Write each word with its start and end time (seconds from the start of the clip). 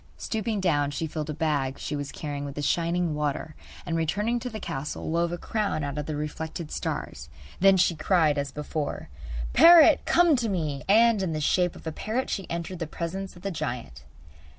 Stooping 0.17 0.59
down 0.61 0.89
she 0.89 1.05
filled 1.05 1.29
a 1.29 1.33
bag 1.35 1.77
she 1.77 1.95
was 1.95 2.11
carrying 2.11 2.43
with 2.43 2.55
the 2.55 2.63
shining 2.63 3.13
water 3.13 3.53
and, 3.85 3.95
returning 3.95 4.39
to 4.39 4.49
the 4.49 4.59
castle, 4.59 5.11
wove 5.11 5.31
a 5.31 5.37
crown 5.37 5.83
out 5.83 5.99
of 5.99 6.07
the 6.07 6.15
reflected 6.15 6.71
stars. 6.71 7.29
Then 7.59 7.77
she 7.77 7.93
cried 7.95 8.39
as 8.39 8.51
before: 8.51 9.09
'Parrot, 9.53 10.01
come 10.05 10.35
to 10.37 10.49
me!' 10.49 10.81
And 10.89 11.21
in 11.21 11.33
the 11.33 11.39
shape 11.39 11.75
of 11.75 11.85
a 11.85 11.91
parrot 11.91 12.31
she 12.31 12.49
entered 12.49 12.79
the 12.79 12.87
presence 12.87 13.35
of 13.35 13.43
the 13.43 13.51
giant. 13.51 14.03